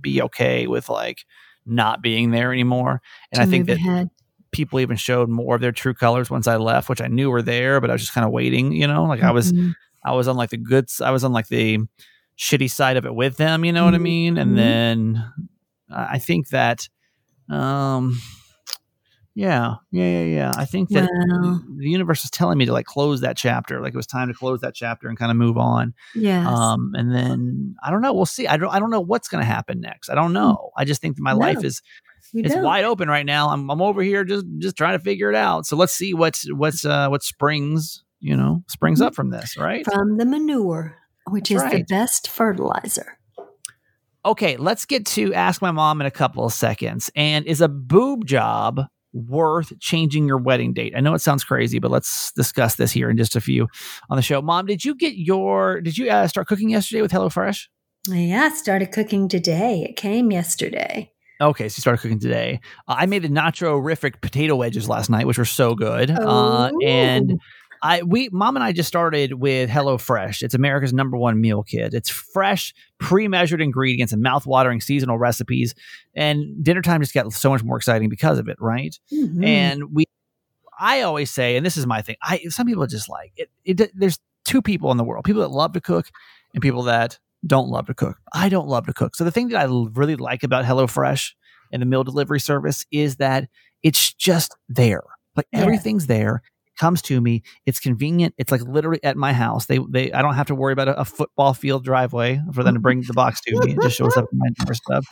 [0.00, 1.18] be okay with like
[1.64, 3.00] not being there anymore.
[3.32, 4.10] And I think that ahead.
[4.50, 7.42] people even showed more of their true colors once I left, which I knew were
[7.42, 9.74] there, but I was just kind of waiting, you know, like I was Mhm.
[10.04, 11.78] I was on like the good, I was on like the
[12.38, 13.64] shitty side of it with them.
[13.64, 14.02] You know what I Mhm.
[14.02, 14.38] mean?
[14.38, 14.56] And Mhm.
[14.56, 15.32] then
[15.90, 16.88] uh, I think that,
[17.50, 18.18] um,
[19.34, 20.52] yeah, yeah, yeah, yeah.
[20.54, 21.08] I think that
[21.78, 23.80] the universe was telling me to like close that chapter.
[23.80, 25.94] Like it was time to close that chapter and kind of move on.
[26.14, 26.46] Yeah.
[26.46, 28.12] Um, and then I don't know.
[28.12, 28.46] We'll see.
[28.46, 28.68] I don't.
[28.70, 30.10] I don't know what's going to happen next.
[30.10, 30.70] I don't know.
[30.76, 31.80] I just think that my No, life is
[32.34, 32.62] it's don't.
[32.64, 33.48] wide open right now.
[33.48, 35.64] I'm I'm over here just just trying to figure it out.
[35.66, 39.08] So let's see what's what's uh what springs you know springs Mm-hmm.
[39.08, 39.56] up from this.
[39.58, 39.84] Right.
[39.84, 40.96] from the manure,
[41.28, 43.18] which That's is the best fertilizer.
[44.24, 47.10] Okay, let's get to ask my mom in a couple of seconds.
[47.16, 48.80] And is a boob job
[49.12, 50.94] worth changing your wedding date?
[50.96, 53.66] I know it sounds crazy, but let's discuss this here in just a few
[54.10, 54.40] on the show.
[54.40, 55.80] Mom, did you get your?
[55.80, 57.66] Did you uh, start cooking yesterday with HelloFresh?
[58.08, 59.84] Yeah, I started cooking today.
[59.88, 61.10] It came yesterday.
[61.40, 62.60] Okay, so you started cooking today.
[62.86, 66.08] Uh, I made the nacho-rific potato wedges last night, which were so good.
[66.08, 67.38] Uh, and Ooh.
[67.82, 70.42] I we mom and I just started with HelloFresh.
[70.42, 71.94] It's America's number one meal kit.
[71.94, 75.74] It's fresh, pre-measured ingredients and mouth-watering seasonal recipes.
[76.14, 78.98] And dinner time just got so much more exciting because of it, right?
[79.12, 79.44] Mhm.
[79.44, 80.04] And we
[80.78, 83.90] I always say, and this is my thing, I some people just like it, it
[83.98, 86.08] there's two people in the world, people that love to cook
[86.54, 88.18] and people that don't love to cook.
[88.32, 89.16] I don't love to cook.
[89.16, 89.64] So the thing that I
[89.94, 91.32] really like about HelloFresh
[91.72, 93.48] and the meal delivery service is that
[93.82, 95.02] it's just there.
[95.36, 95.60] Like Yeah.
[95.60, 96.42] everything's there.
[96.82, 97.44] Comes to me.
[97.64, 98.34] It's convenient.
[98.38, 99.66] It's like literally at my house.
[99.66, 102.74] They they I don't have to worry about a, a football field driveway for them
[102.74, 103.74] to bring the box to me.
[103.74, 105.04] It just shows up in my doorstep.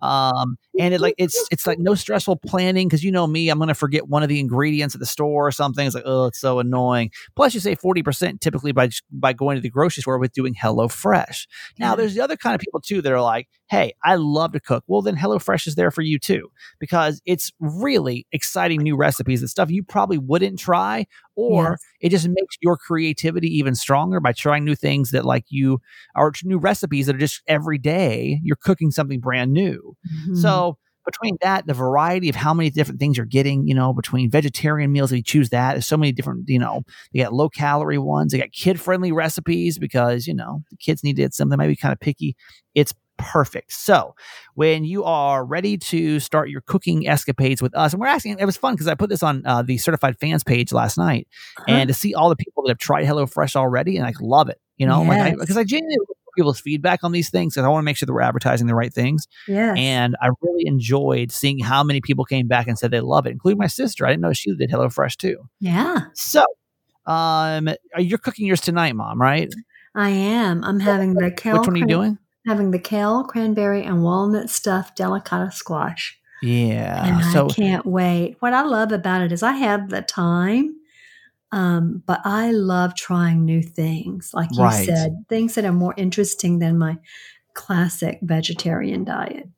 [0.00, 3.58] Um, and it like it's it's like no stressful planning because you know me, I'm
[3.58, 5.86] gonna forget one of the ingredients at the store or something.
[5.86, 7.10] It's like oh, it's so annoying.
[7.36, 10.54] Plus, you save forty percent typically by by going to the grocery store with doing
[10.58, 11.46] Hello Fresh.
[11.78, 14.60] Now, there's the other kind of people too that are like, hey, I love to
[14.60, 14.84] cook.
[14.88, 19.48] Well, then HelloFresh is there for you too because it's really exciting new recipes and
[19.50, 21.06] stuff you probably wouldn't try,
[21.36, 21.82] or Yes.
[22.00, 25.80] it just makes your creativity even stronger by trying new things that like you
[26.16, 29.96] are new recipes that are just every day you're cooking something brand new.
[30.28, 30.36] Mhm.
[30.36, 34.30] So between that, the variety of how many different things you're getting, you know, between
[34.30, 37.48] vegetarian meals, if you choose that, there's so many different, you know, they got low
[37.48, 41.34] calorie ones, they got kid friendly recipes because, you know, the kids need to eat
[41.34, 42.36] something, maybe kind of picky.
[42.74, 43.72] It's perfect.
[43.72, 44.14] So
[44.54, 48.44] when you are ready to start your cooking escapades with us, and we're asking, it
[48.44, 51.28] was fun because I put this on uh, the certified fans page last night
[51.68, 54.60] and to see all the people that have tried HelloFresh already and I love it,
[54.76, 55.36] you know, like Yes.
[55.40, 57.96] because I genuinely look for people's feedback on these things because I want to make
[57.96, 59.26] sure that we're advertising the right things.
[59.48, 59.76] yes.
[59.78, 63.30] And I really enjoyed seeing how many people came back and said they love it,
[63.30, 64.06] including my sister.
[64.06, 65.48] I didn't know she did HelloFresh too.
[65.60, 66.44] yeah, So,
[67.06, 69.48] um, you're cooking yours tonight, Mom, right?
[69.94, 70.62] I am.
[70.62, 71.58] I'm having the kale.
[71.58, 72.18] Which one are you doing?
[72.46, 76.18] Having the kale, cranberry, and walnut stuffed delicata squash.
[76.42, 77.04] Yeah.
[77.04, 78.36] and so I can't wait.
[78.40, 80.74] What I love about it is I have the time,
[81.52, 84.30] um, but I love trying new things.
[84.32, 84.86] Like you Right.
[84.86, 86.96] said, things that are more interesting than my
[87.54, 89.48] classic vegetarian diet.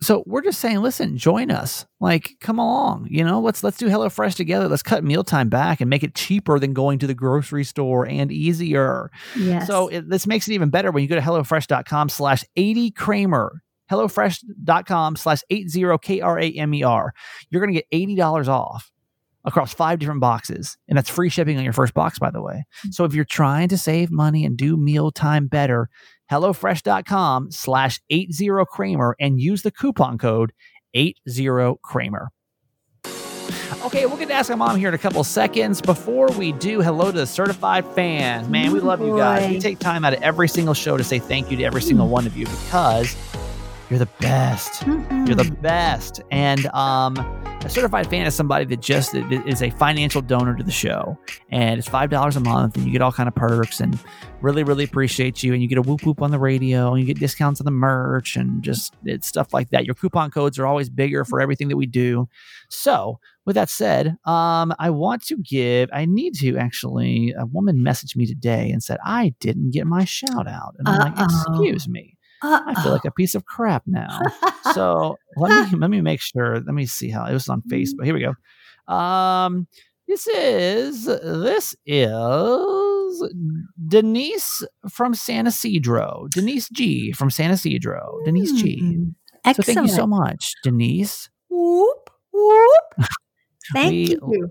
[0.00, 1.84] So we're just saying, listen, join us.
[1.98, 3.08] Like, come along.
[3.10, 4.68] You know, let's let's do HelloFresh together.
[4.68, 8.30] Let's cut mealtime back and make it cheaper than going to the grocery store and
[8.30, 9.10] easier.
[9.36, 9.66] Yes.
[9.66, 13.62] So it, this makes it even better when you go to HelloFresh.com slash 80 Kramer.
[13.90, 17.12] HelloFresh.com slash 80 K R A M E R.
[17.50, 18.92] You're going to get $80 off
[19.44, 20.76] across five different boxes.
[20.88, 22.64] And that's free shipping on your first box, by the way.
[22.86, 22.94] Mm.
[22.94, 25.88] So if you're trying to save money and do mealtime better,
[26.30, 30.52] HelloFresh.com slash 80 Kramer and use the coupon code
[30.94, 32.30] 80 Kramer.
[33.84, 35.80] Okay, we'll get to ask my mom here in a couple seconds.
[35.80, 38.48] Before we do, hello to the certified fans.
[38.48, 39.48] Man, we love you guys.
[39.50, 42.08] We take time out of every single show to say thank you to every single
[42.08, 43.16] one of you because
[43.90, 44.86] you're the best.
[44.86, 46.20] You're the best.
[46.30, 47.16] And um,
[47.64, 51.18] a certified fan is somebody that just is a financial donor to the show,
[51.50, 53.98] and it's five dollars a month, and you get all kind of perks, and
[54.42, 55.54] really, really appreciate you.
[55.54, 57.70] And you get a whoop whoop on the radio, and you get discounts on the
[57.70, 59.86] merch, and just it's stuff like that.
[59.86, 62.28] Your coupon codes are always bigger for everything that we do.
[62.68, 65.88] So, with that said, um, I want to give.
[65.92, 67.32] I need to actually.
[67.38, 70.98] A woman messaged me today and said I didn't get my shout out, and I'm
[70.98, 71.52] like, Uh-oh.
[71.52, 72.17] excuse me.
[72.42, 74.20] I feel like a piece of crap now.
[74.74, 76.54] So let me let me make sure.
[76.60, 78.04] Let me see how it was on Facebook.
[78.04, 78.92] Here we go.
[78.92, 79.66] Um,
[80.06, 83.34] this is this is
[83.86, 86.28] Denise from San Ysidro.
[86.30, 88.18] Denise G from San Ysidro.
[88.24, 88.80] Denise G.
[88.82, 89.14] Mm.
[89.56, 91.30] So thank you so much, Denise.
[91.48, 92.84] Whoop, whoop.
[93.72, 94.50] Thank We- you.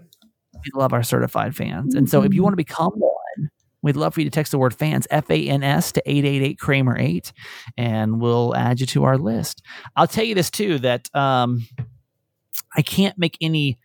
[0.65, 1.93] We love our certified fans.
[1.95, 2.45] And so if you Mhm.
[2.45, 3.50] want to become one,
[3.88, 6.60] we'd love for you to text the word fans, F A N S, to 888
[6.60, 7.34] Kramer 8,
[7.78, 9.63] and we'll add you to our list.
[9.95, 11.65] I'll tell you this too that um,
[12.76, 13.80] I can't make any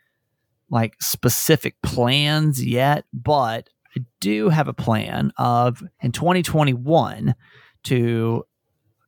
[0.68, 7.34] like specific plans yet, but I do have a plan of in 2021
[7.84, 8.44] to.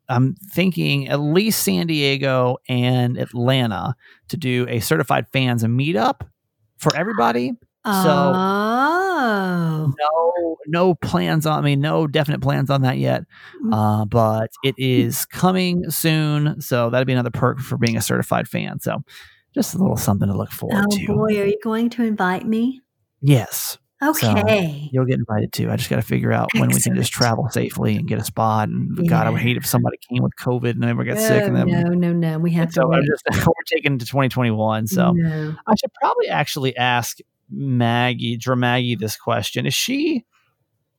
[0.07, 3.97] I'm thinking at least San Diego and Atlanta
[4.29, 6.29] to do a certified fans meetup
[6.77, 7.55] for everybody.
[9.25, 9.95] Oh.
[9.99, 11.59] No, no plans on.
[11.59, 13.25] I mean, no definite plans on that yet.
[13.73, 18.49] Uh, but it is coming soon, so that'd be another perk for being a certified
[18.49, 18.81] fan.
[18.81, 19.03] So,
[19.55, 21.07] just a little something to look forward Oh to.
[21.07, 22.81] boy, are you going to invite me?
[23.21, 24.89] Yes, Okay.
[24.93, 25.71] You'll get invited too.
[25.71, 28.25] I just got to figure out when we can just travel safely and get a
[28.25, 28.69] spot.
[28.69, 31.45] And God, I would hate if somebody came with COVID and never got sick.
[31.45, 32.39] And no, then no, no, no.
[32.39, 33.07] We have to so I'm wait.
[33.07, 34.89] just we're taking to 2021.
[34.89, 35.55] So no.
[35.67, 37.19] I should probably actually ask
[37.51, 39.67] Maggie, Dramaggie, this question.
[39.67, 40.25] Is she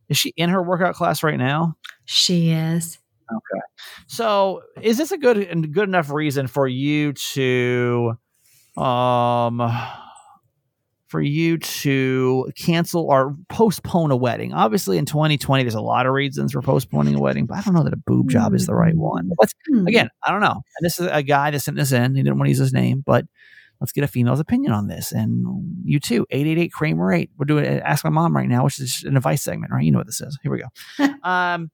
[0.09, 1.75] is she in her workout class right now?
[2.05, 2.99] She is.
[3.31, 3.61] Okay.
[4.07, 8.13] So is this a good and good enough reason for you to
[8.77, 9.61] um
[11.07, 14.53] for you to cancel or postpone a wedding?
[14.53, 17.73] Obviously in 2020 there's a lot of reasons for postponing a wedding, but I don't
[17.73, 19.31] know that a boob job is the right one.
[19.39, 19.87] Let's Hmm.
[19.87, 20.51] again, I don't know.
[20.51, 22.15] And this is a guy that sent this in.
[22.15, 23.25] He didn't want to use his name, but
[23.79, 25.11] let's get a female's opinion on this.
[25.11, 25.45] And
[25.83, 27.29] you too, 888 Kramer 8.
[27.37, 29.83] We're doing Ask My Mom right now, which is an advice segment, right?
[29.83, 30.37] You know what this is.
[30.41, 31.13] Here we go.
[31.29, 31.71] um,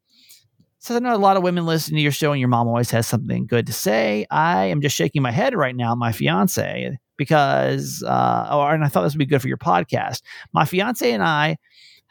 [0.80, 2.90] so I know a lot of women listen to your show and your mom always
[2.90, 4.26] has something good to say.
[4.32, 8.88] I am just shaking my head right now, my fiance, because, uh, oh, and I
[8.88, 10.24] thought this would be good for your podcast.
[10.54, 11.58] My fiance and I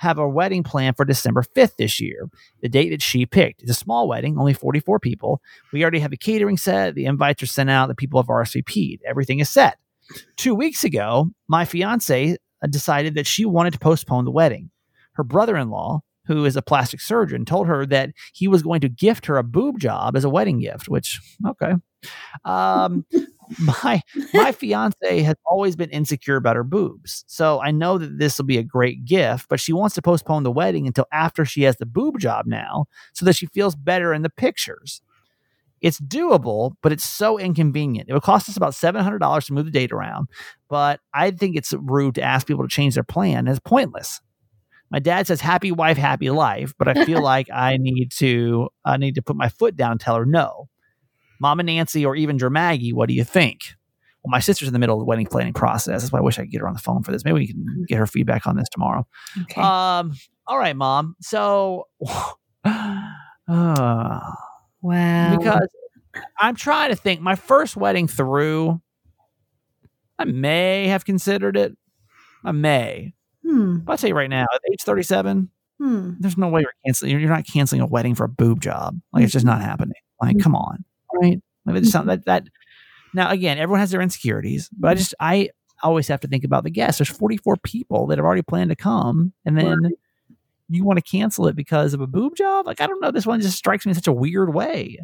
[0.01, 2.31] have a wedding plan for December 5th this year,
[2.63, 3.61] the date that she picked.
[3.61, 5.43] It's a small wedding, only 44 people.
[5.75, 9.03] We already have the catering set, the invites are sent out, the people have RSVP'd,
[9.07, 9.77] everything is set.
[10.37, 14.71] Two weeks ago, my fiance uh, decided that she wanted to postpone the wedding.
[15.13, 18.81] Her brother in law, who is a plastic surgeon, told her that he was going
[18.81, 21.75] to gift her a boob job as a wedding gift, which, okay.
[22.45, 23.05] Um,
[23.59, 27.25] my my fiance has always been insecure about her boobs.
[27.27, 30.45] So I know that this will be a great gift, but she wants to postpone
[30.45, 34.15] the wedding until after she has the boob job now so that she feels better
[34.15, 35.03] in the pictures.
[35.81, 38.09] It's doable, but it's so inconvenient.
[38.09, 40.29] It would cost us about $700 to move the date around,
[40.69, 43.49] but I think it's rude to ask people to change their plan.
[43.49, 44.21] It's pointless.
[44.91, 48.97] My dad says happy wife, happy life, but I feel like I need to I
[48.97, 50.70] need to put my foot down and tell her no.
[51.41, 53.61] Mama Nancy or even Dramaggie, what do you think?
[54.23, 56.03] Well, my sister's in the middle of the wedding planning process.
[56.03, 57.25] That's why I wish I could get her on the phone for this.
[57.25, 59.07] Maybe we can get her feedback on this tomorrow.
[59.43, 59.61] Okay.
[59.61, 60.13] Um,
[60.47, 61.17] all right, mom.
[61.23, 61.87] So
[62.65, 64.21] uh,
[64.83, 65.37] wow.
[65.37, 65.69] because
[66.39, 67.21] I'm trying to think.
[67.21, 68.81] My first wedding through,
[70.19, 71.77] I may have considered it.
[72.45, 73.15] I may.
[73.43, 73.79] hmm.
[73.79, 76.11] But I'll tell you right now, at age 37, Hmm.
[76.21, 77.19] there's no way you're canceling.
[77.19, 79.01] You're not canceling a wedding for a boob job.
[79.15, 79.95] Like it's just not happening.
[80.21, 81.37] Like, come on, right?
[81.37, 81.43] Mm.
[81.67, 82.45] Like, it just that that.
[83.13, 85.51] Now again, everyone has their insecurities, but I just I
[85.83, 86.99] always have to think about the guests.
[86.99, 89.93] There's 44 people that have already planned to come, and then
[90.69, 92.67] you want to cancel it because of a boob job.
[92.67, 94.99] Like I don't know, this one just strikes me in such a weird way.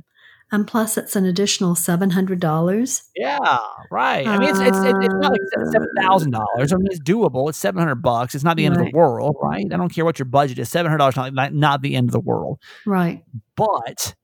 [0.53, 3.03] And plus, it's an additional seven hundred dollars.
[3.17, 3.59] Yeah,
[3.91, 4.25] right.
[4.25, 5.41] I mean, it's it's, it's, it's not like
[5.73, 6.03] seven uh.
[6.03, 6.73] thousand dollars.
[6.73, 7.49] I mean, it's doable.
[7.49, 8.33] It's seven hundred bucks.
[8.37, 9.67] It's not the end of the world, right?
[9.67, 10.69] I don't care what your budget is.
[10.69, 12.61] Seven hundred dollars not not the end of the world.
[12.85, 13.25] Right.
[13.57, 14.15] but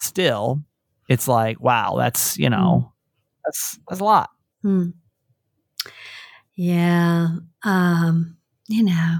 [0.00, 0.62] still
[1.08, 2.92] it's like wow that's you know
[3.44, 4.30] that's that's a lot
[4.62, 4.88] Hmm.
[6.56, 7.28] Yeah.
[7.64, 8.36] Um,
[8.68, 9.18] you know,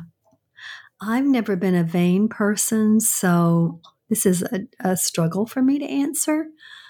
[1.00, 5.84] I've never been a vain person, so this is a, a struggle for me to
[5.84, 6.46] answer.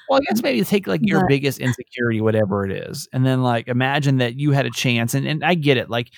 [0.09, 3.43] well i guess maybe take like your But- biggest insecurity whatever it is and then
[3.43, 6.11] like imagine that you had a chance and, and i get it like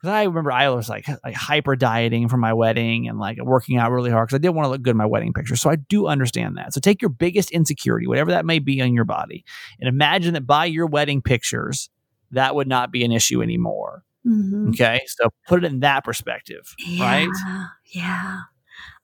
[0.00, 3.76] because i remember i was like like hyper dieting for my wedding and like working
[3.76, 5.70] out really hard because i did want to look good in my wedding picture so
[5.70, 9.04] i do understand that so take your biggest insecurity whatever that may be on your
[9.04, 9.44] body
[9.80, 11.90] and imagine that by your wedding pictures
[12.30, 14.68] that would not be an issue anymore Mhm.
[14.68, 18.40] okay so put it in that perspective right Yeah, yeah.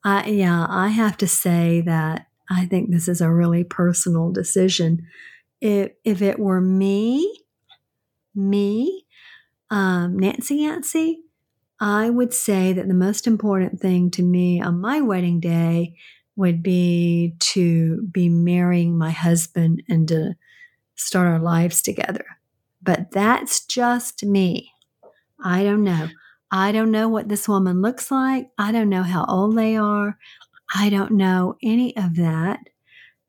[0.04, 5.06] I yeah, I have to say that I think this is a really personal decision.
[5.60, 7.44] If if it were me,
[8.34, 9.05] me,
[9.70, 11.22] um, Nancy Nancy,
[11.80, 15.94] I would say that the most important thing to me on my wedding day
[16.36, 20.34] would be to be marrying my husband and to
[20.96, 22.24] start our lives together.
[22.82, 24.72] But that's just me.
[25.42, 26.08] I don't know.
[26.50, 28.50] I don't know what this woman looks like.
[28.58, 30.18] I don't know how old they are.
[30.74, 32.60] I don't know any of that.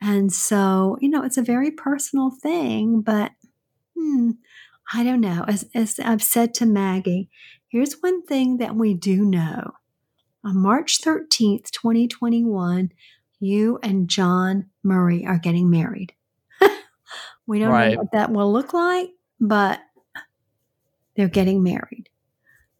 [0.01, 3.31] And so, you know, it's a very personal thing, but
[3.97, 4.31] hmm,
[4.93, 5.43] I don't know.
[5.47, 7.29] As, as I've said to Maggie,
[7.69, 9.71] here's one thing that we do know.
[10.43, 12.91] On March 13th, 2021,
[13.39, 16.13] you and John Murray are getting married.
[17.47, 17.91] we don't Right.
[17.93, 19.81] know what that will look like, but
[21.15, 22.09] they're getting married.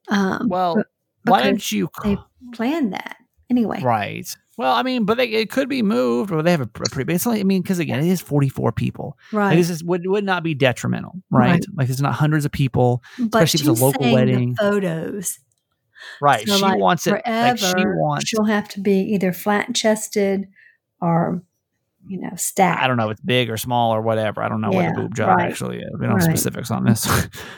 [0.10, 0.82] Um, well
[1.26, 2.18] why don't you they
[2.54, 3.18] planned that
[3.50, 3.82] anyway?
[3.82, 4.28] Right.
[4.58, 7.14] Well, I mean, but they, it could be moved, or they have a, pr- pretty.
[7.14, 9.18] It's like, I mean, because again, it is forty-four people.
[9.32, 9.50] Right.
[9.50, 11.52] Like, this is would would not be detrimental, right?
[11.52, 11.66] Right.
[11.76, 14.56] Like it's not hundreds of people, but especially if it's a local wedding.
[14.56, 15.40] Photos.
[16.22, 16.48] right?
[16.48, 17.12] So, she like, wants it.
[17.12, 17.50] forever.
[17.50, 18.28] Like she wants.
[18.28, 20.48] she'll have to be either flat chested
[21.02, 21.44] or,
[22.08, 22.82] you know, stacked.
[22.82, 23.10] I don't know.
[23.10, 24.42] if It's big or small or whatever.
[24.42, 25.90] I don't know what the boob job right, actually is.
[26.00, 27.08] We don't have specifics on this.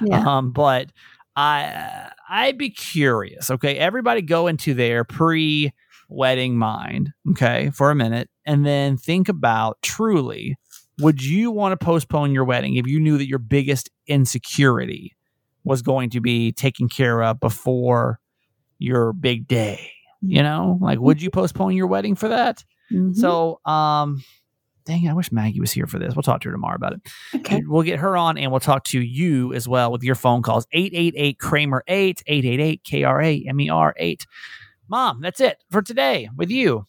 [0.03, 0.19] Yeah.
[0.27, 0.91] um, but
[1.39, 3.49] I I'd be curious.
[3.49, 5.71] Okay, everybody go into their pre
[6.09, 7.11] wedding mind.
[7.31, 10.57] Okay, for a minute, and then think about truly.
[10.99, 15.15] Would you want to postpone your wedding if you knew that your biggest insecurity
[15.63, 18.19] was going to be taken care of before
[18.79, 19.91] your big day?
[20.21, 22.65] You know, like would you postpone your wedding for that?
[22.91, 23.15] Mhm.
[23.15, 24.21] So, um,
[24.89, 26.15] dang, it, I wish Maggie was here for this.
[26.15, 27.01] We'll talk to her tomorrow about it.
[27.35, 27.61] okay.
[27.65, 30.65] We'll get her on and we'll talk to you as well with your phone calls
[30.71, 34.25] 888 Kramer 8, 888 K R A M E R 8.
[34.89, 36.87] Mom, that's it for today with you.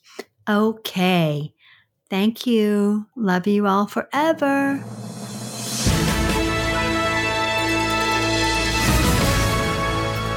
[0.48, 1.52] Okay.
[2.08, 3.06] Thank you.
[3.14, 4.82] Love you all forever.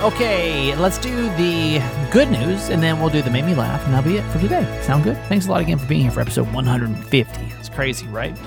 [0.03, 1.81] Okay, let's do the
[2.11, 4.39] good news and then we'll do the made me laugh and that'll be it for
[4.39, 4.81] today.
[4.81, 5.15] Sound good?
[5.29, 7.41] Thanks a lot again for being here for episode 150.
[7.57, 8.37] It's crazy, right?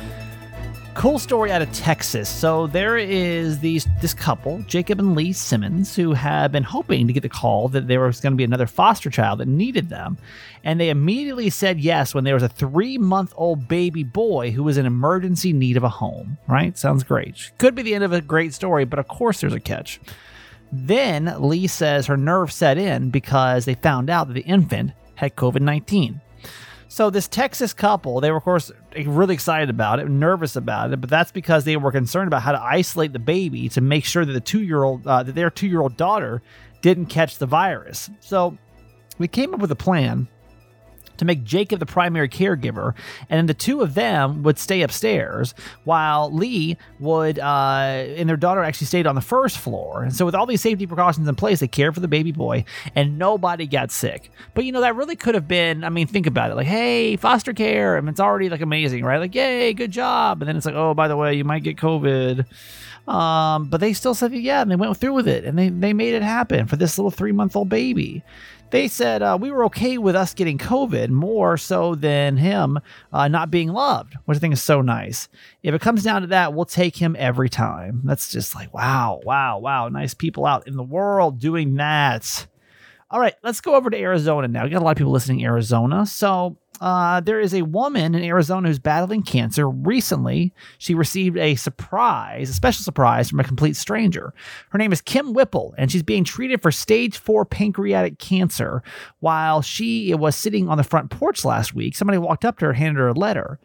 [0.93, 2.29] Cool story out of Texas.
[2.29, 7.15] So there is these this couple, Jacob and Lee Simmons, who have been hoping to
[7.15, 10.19] get the call that there was going to be another foster child that needed them,
[10.63, 14.63] and they immediately said yes when there was a three month old baby boy who
[14.63, 16.37] was in emergency need of a home.
[16.47, 16.77] Right?
[16.77, 17.51] Sounds great.
[17.57, 20.01] Could be the end of a great story, but of course there's a catch.
[20.73, 25.37] Then Lee says her nerves set in because they found out that the infant had
[25.37, 26.21] COVID 19.
[26.89, 28.71] So this Texas couple, they were of course
[29.05, 32.53] really excited about it, nervous about it, but that's because they were concerned about how
[32.53, 36.43] to isolate the baby to make sure that the two-year-old, uh, that their two-year-old daughter,
[36.83, 38.09] didn't catch the virus.
[38.21, 38.57] So
[39.19, 40.29] we came up with a plan
[41.19, 42.95] to make Jacob the primary caregiver,
[43.29, 45.55] and then the two of them would stay upstairs
[45.85, 50.03] while Lee would uh, and their daughter actually stayed on the first floor.
[50.03, 52.64] And so, with all these safety precautions in place, they cared for the baby boy,
[52.95, 54.31] and nobody got sick.
[54.55, 55.85] But you know that really could have been.
[55.85, 56.55] I mean, think about it.
[56.55, 59.19] Like, hey, foster care, and it's already like amazing, right?
[59.19, 60.43] Like, yay, good job.
[60.43, 62.47] And then it's like, oh, by the way, you might get COVID.
[63.09, 65.93] Um, but they still said yeah, and they went through with it, and they they
[65.93, 68.25] made it happen for this little three month old baby
[68.71, 72.79] they said uh, we were okay with us getting COVID more so than him
[73.12, 75.29] uh, not being loved, which I think is so nice.
[75.62, 78.01] If it comes down to that, we'll take him every time.
[78.05, 79.89] That's just like, wow, wow, wow.
[79.89, 82.47] Nice people out in the world doing that.
[83.09, 84.64] All right, let's go over to Arizona now.
[84.64, 86.07] We got a lot of people listening in Arizona.
[86.07, 89.68] So uh, there is a woman in Arizona who's battling cancer.
[89.68, 94.35] Recently, she received a surprise, a special surprise from a complete stranger.
[94.70, 98.83] Her name is Kim Whipple, and she's being treated for stage four pancreatic cancer.
[99.20, 102.70] While she was sitting on the front porch last week, somebody walked up to her
[102.70, 103.59] and handed her a letter.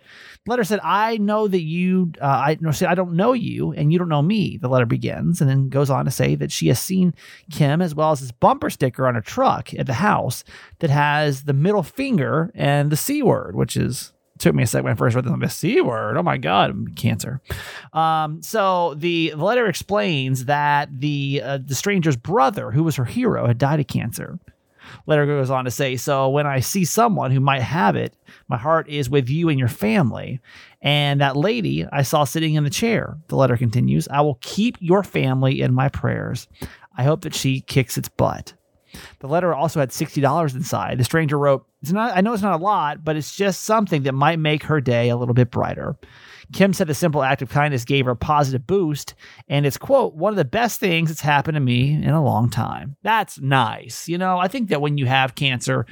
[0.46, 2.12] The letter said, "I know that you.
[2.20, 5.42] Uh, I no, I don't know you, and you don't know me." The letter begins,
[5.42, 7.14] and then goes on to say that she has seen
[7.52, 10.44] Kim as well as this bumper sticker on her truck at the house
[10.80, 14.86] that has the middle finger and the c word, which is took me a second
[14.86, 16.18] when I first read the c word.
[16.18, 17.42] Oh my god, cancer.
[17.94, 23.06] Um, so the, the letter explains that the uh, the stranger's brother, who was her
[23.06, 24.40] hero, had died of cancer.
[25.06, 28.14] Letter goes on to say, So when I see someone who might have it,
[28.48, 30.40] my heart is with you and your family.
[30.82, 34.78] And that lady I saw sitting in the chair, the letter continues, I will keep
[34.80, 36.48] your family in my prayers.
[36.98, 38.54] I hope that she kicks its butt.
[39.20, 40.98] The letter also had $60 inside.
[40.98, 44.04] The stranger wrote, It's not I know it's not a lot, but it's just something
[44.04, 45.96] that might make her day a little bit brighter.
[46.54, 49.16] Kim said the simple act of kindness gave her a positive boost,
[49.48, 52.50] and it's, quote, one of the best things that's happened to me in a long
[52.50, 52.98] time.
[53.04, 54.10] That's nice.
[54.10, 55.86] You know, I think that when you have cancer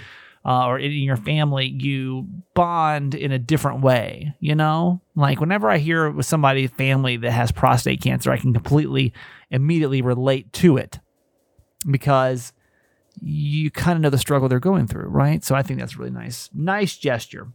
[0.46, 5.02] uh, or in your family, you bond in a different way, you know?
[5.16, 9.14] Like whenever I hear with somebody, family that has prostate cancer, I can completely,
[9.50, 11.00] immediately relate to it
[11.90, 12.54] because
[13.22, 15.44] you kind of know the struggle they're going through, right?
[15.44, 16.50] So I think that's really nice.
[16.54, 17.48] Nice gesture.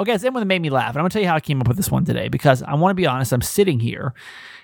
[0.00, 0.90] Okay, it's the one that made me laugh.
[0.90, 2.74] And I'm gonna tell you how I came up with this one today because I
[2.74, 3.32] want to be honest.
[3.32, 4.14] I'm sitting here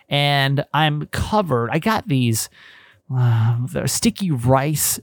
[0.08, 1.70] and I'm covered.
[1.72, 2.48] I got these
[3.14, 5.00] uh, sticky rice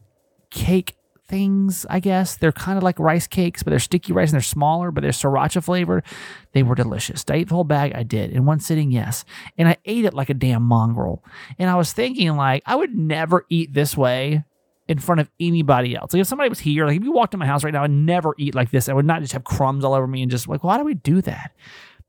[0.49, 0.95] cake
[1.27, 2.35] things, I guess.
[2.35, 5.11] They're kind of like rice cakes, but they're sticky rice and they're smaller, but they're
[5.11, 6.03] sriracha flavored.
[6.51, 7.23] They were delicious.
[7.23, 7.93] Did I ate the whole bag?
[7.95, 8.31] I did.
[8.31, 9.25] In one sitting, yes.
[9.57, 11.23] And I ate it like a damn mongrel.
[11.57, 14.43] And I was thinking, like, I would never eat this way
[14.91, 16.13] in front of anybody else.
[16.13, 17.91] Like if somebody was here, like if you walked in my house right now, I'd
[17.91, 18.89] never eat like this.
[18.89, 20.95] I would not just have crumbs all over me and just like, why do we
[20.95, 21.53] do that?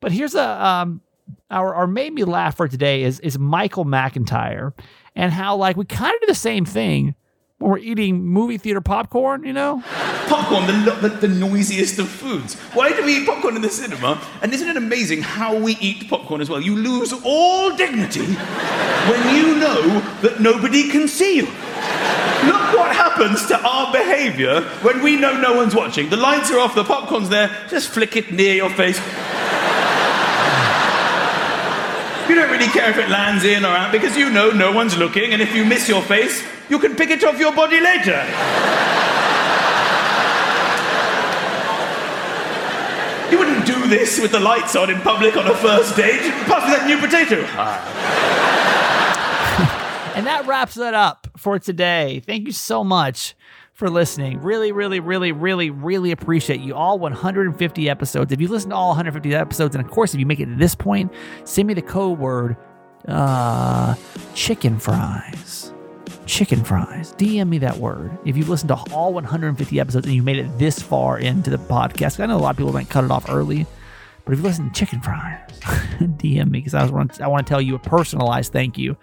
[0.00, 1.00] But here's a um
[1.50, 4.72] our our made me laugh for today is is Michael McIntyre
[5.14, 7.14] and how like we kind of do the same thing
[7.62, 9.82] when we're eating movie theater popcorn, you know?
[10.26, 12.54] Popcorn, the, the, the noisiest of foods.
[12.74, 14.20] Why do we eat popcorn in the cinema?
[14.42, 16.60] And isn't it amazing how we eat popcorn as well?
[16.60, 21.44] You lose all dignity when you know that nobody can see you.
[21.44, 26.10] Look what happens to our behavior when we know no one's watching.
[26.10, 28.98] The lights are off, the popcorn's there, just flick it near your face.
[32.28, 34.96] You don't really care if it lands in or out because you know no one's
[34.96, 36.42] looking, and if you miss your face,
[36.72, 38.24] you can pick it off your body later.
[43.30, 46.22] You wouldn't do this with the lights on in public on a first date.
[46.46, 47.46] Pass me that new potato.
[50.14, 52.20] And that wraps it up for today.
[52.26, 53.34] Thank you so much
[53.72, 54.42] for listening.
[54.42, 58.30] Really, really, really, really, really appreciate you all 150 episodes.
[58.30, 60.54] If you listen to all 150 episodes, and of course, if you make it to
[60.54, 61.10] this point,
[61.44, 62.58] send me the code word
[63.08, 63.94] uh,
[64.34, 65.71] chicken fries.
[66.32, 67.12] Chicken fries.
[67.18, 68.16] DM me that word.
[68.24, 71.58] If you've listened to all 150 episodes and you made it this far into the
[71.58, 73.66] podcast, I know a lot of people might cut it off early,
[74.24, 77.50] but if you listen to chicken fries, DM me because I want I want to
[77.50, 78.96] tell you a personalized thank you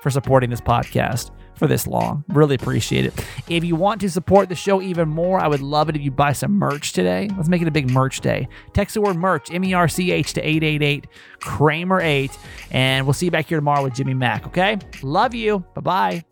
[0.00, 2.24] for supporting this podcast for this long.
[2.26, 3.26] Really appreciate it.
[3.48, 6.10] If you want to support the show even more, I would love it if you
[6.10, 7.30] buy some merch today.
[7.36, 8.48] Let's make it a big merch day.
[8.72, 11.06] Text the word merch, M E R C H, to 888
[11.38, 12.36] Kramer 8,
[12.72, 14.78] and we'll see you back here tomorrow with Jimmy Mack, okay?
[15.04, 15.60] Love you.
[15.76, 16.31] Bye bye.